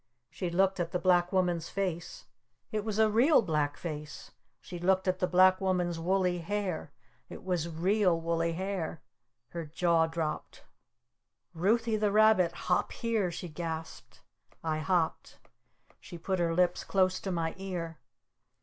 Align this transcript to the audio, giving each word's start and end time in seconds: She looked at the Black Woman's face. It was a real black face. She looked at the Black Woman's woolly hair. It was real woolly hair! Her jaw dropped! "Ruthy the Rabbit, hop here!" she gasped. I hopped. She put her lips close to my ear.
She 0.31 0.49
looked 0.49 0.79
at 0.79 0.93
the 0.93 0.97
Black 0.97 1.31
Woman's 1.31 1.69
face. 1.69 2.25
It 2.71 2.83
was 2.83 2.97
a 2.97 3.07
real 3.07 3.43
black 3.43 3.77
face. 3.77 4.31
She 4.59 4.79
looked 4.79 5.07
at 5.07 5.19
the 5.19 5.27
Black 5.27 5.61
Woman's 5.61 5.99
woolly 5.99 6.39
hair. 6.39 6.91
It 7.29 7.43
was 7.43 7.69
real 7.69 8.19
woolly 8.19 8.53
hair! 8.53 9.03
Her 9.49 9.63
jaw 9.63 10.07
dropped! 10.07 10.63
"Ruthy 11.53 11.97
the 11.97 12.11
Rabbit, 12.11 12.51
hop 12.51 12.93
here!" 12.93 13.29
she 13.29 13.47
gasped. 13.47 14.21
I 14.63 14.79
hopped. 14.79 15.37
She 15.99 16.17
put 16.17 16.39
her 16.39 16.51
lips 16.55 16.83
close 16.83 17.19
to 17.19 17.31
my 17.31 17.53
ear. 17.57 17.99